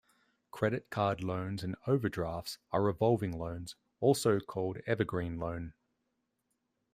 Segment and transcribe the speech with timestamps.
[0.49, 5.73] Credit card loans and overdrafts are revolving loans, also called evergreen loan.